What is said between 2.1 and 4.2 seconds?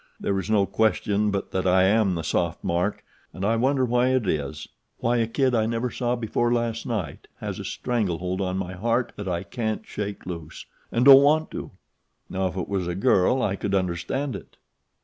the soft mark, and I wonder why